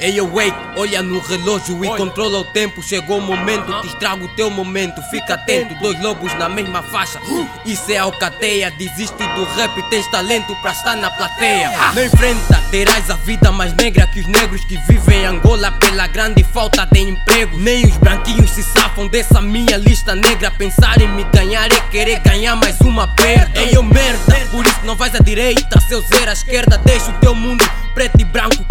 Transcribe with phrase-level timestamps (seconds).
[0.00, 2.82] Ei, eu wake, olha no relógio e controla o tempo.
[2.82, 5.02] Chegou o momento, te estrago o teu momento.
[5.10, 7.20] Fica atento, dois lobos na mesma faixa.
[7.66, 9.82] Isso é alcateia, desiste do rap.
[9.90, 11.70] Tens talento pra estar na plateia.
[11.94, 16.06] Não enfrenta, terás a vida mais negra que os negros que vivem em Angola pela
[16.06, 17.58] grande falta de emprego.
[17.58, 20.50] Nem os branquinhos se safam dessa minha lista negra.
[20.50, 23.60] Pensar em me ganhar é querer ganhar mais uma perda.
[23.60, 26.78] Ei, eu merda, por isso não vais à direita, seu zero à esquerda.
[26.78, 28.64] Deixa o teu mundo preto e branco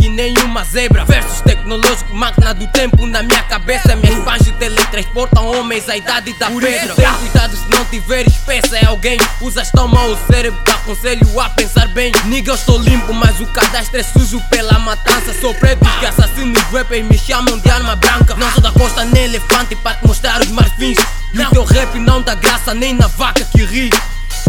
[0.72, 1.06] zebra.
[1.06, 3.96] Versus tecnológico, máquina do tempo na minha cabeça.
[3.96, 6.94] Minhas pães teletransportam homens à idade da Por pedra.
[6.96, 9.18] Tem cuidado se não tiveres peça é alguém.
[9.42, 12.12] Usas tão mal o cérebro, te aconselho a pensar bem.
[12.26, 15.34] Nigga, eu estou limpo, mas o cadastro é sujo pela matança.
[15.40, 18.36] Sou preto que assassinos rappers me chamam de arma branca.
[18.36, 20.98] Não sou da costa nem elefante para te mostrar os marfins.
[21.34, 23.90] E o teu rap não dá graça nem na vaca que ri.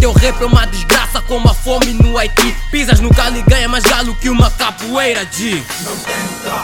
[0.00, 2.56] Teu rap é uma desgraça como a fome no Haiti.
[2.70, 5.62] Pisas no galo e ganha mais galo que uma capoeira de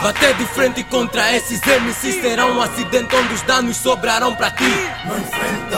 [0.01, 4.65] Bater de frente contra esses MCs será um acidente onde os danos sobrarão para ti.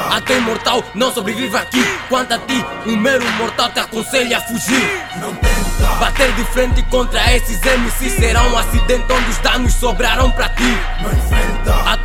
[0.10, 1.84] Até imortal não sobrevive aqui.
[2.08, 5.04] Quanto a ti, um mero mortal te aconselha a fugir.
[6.00, 10.78] Bater de frente contra esses MCs será um acidente onde os danos sobrarão para ti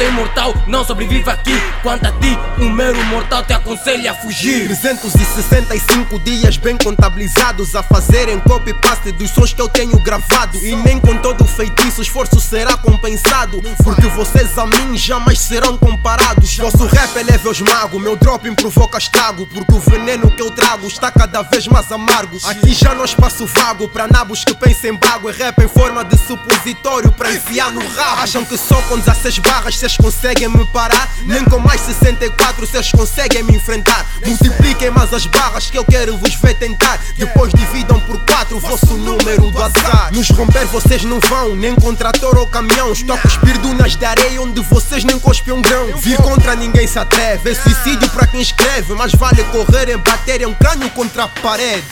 [0.05, 1.53] até imortal não sobrevive aqui.
[1.83, 4.67] Quanto a ti, um mero mortal te aconselha a fugir.
[4.67, 10.59] 365 dias bem contabilizados a fazerem copy-paste dos sons que eu tenho gravado.
[10.59, 13.63] E nem com todo feitiço esforço será compensado.
[13.83, 16.57] Porque vocês a mim jamais serão comparados.
[16.57, 19.47] Vosso rap eleva os magos, meu dropping provoca estrago.
[19.47, 22.39] Porque o veneno que eu trago está cada vez mais amargo.
[22.45, 25.31] Aqui já não espaço vago para nabos que pensem bago.
[25.31, 28.23] É rap em forma de supositório para enfiar no rabo.
[28.23, 31.09] Acham que só com 16 barras vocês conseguem me parar.
[31.25, 34.07] Nem com mais 64 vocês conseguem me enfrentar.
[34.25, 36.99] Multipliquem mais as barras que eu quero vos ver tentar.
[37.17, 40.11] Depois dividam por quatro o vosso número do azar.
[40.13, 42.93] Nos romper vocês não vão, nem com trator ou caminhão.
[42.93, 45.97] Estou a cuspir dunas de areia onde vocês nem cospem um grão.
[45.99, 47.51] Vir contra ninguém se atreve.
[47.51, 48.95] É suicídio para quem escreve.
[48.95, 51.85] Mas vale correr em bater um crânio contra a parede.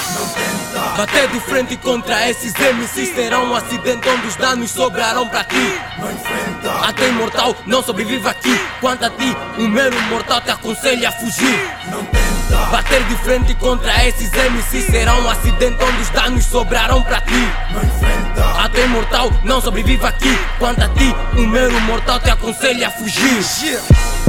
[0.96, 5.80] Bater de frente contra esses MCs será um acidente onde os danos sobrarão para ti.
[6.92, 8.54] Até imortal não sobrevive aqui.
[8.78, 11.58] Quanto a ti, um mero mortal te aconselha a fugir.
[12.70, 17.48] Bater de frente contra esses MCs será um acidente onde os danos sobrarão para ti.
[18.62, 20.38] Até imortal não sobrevive aqui.
[20.58, 23.38] Quanto a ti, um mero mortal te aconselha a fugir.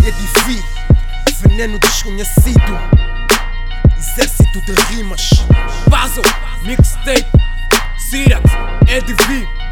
[0.06, 0.64] É difícil,
[1.42, 2.80] veneno desconhecido.
[3.98, 5.30] Exército de rimas.
[5.90, 6.24] Puzzle,
[6.64, 7.30] mixtape,
[8.10, 8.44] Sirax,
[8.88, 9.63] EDV.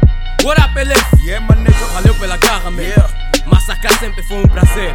[0.42, 1.24] What up, LF?
[1.24, 1.86] Yeah, my nigga.
[1.94, 2.84] Valeu pela garra, man.
[2.84, 3.08] Yeah.
[3.46, 4.92] Massacrar sempre foi um prazer.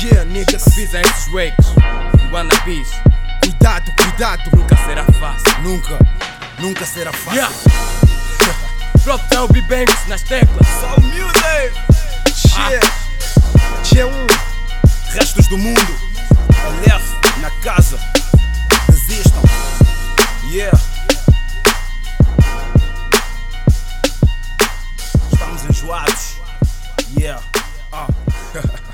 [0.00, 0.64] Yeah, niggas.
[0.68, 1.66] Avisa esses wakes,
[2.30, 2.92] Wanna Peace.
[3.42, 4.42] Cuidado, cuidado.
[4.56, 5.62] Nunca será fácil.
[5.64, 5.98] Nunca,
[6.60, 7.40] nunca será fácil.
[7.40, 7.52] Yeah.
[9.02, 10.68] Drop down B-Banks nas teclas.
[10.80, 11.72] So music.
[12.70, 12.80] Yeah.
[13.82, 14.30] G1.
[15.12, 15.92] Restos do mundo.
[16.86, 17.98] LF na casa.
[18.88, 19.42] Desistam.
[20.52, 20.91] Yeah.
[27.14, 27.42] Yeah.
[27.92, 28.08] Uh.